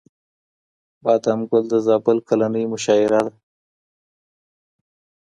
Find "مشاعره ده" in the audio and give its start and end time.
2.73-3.33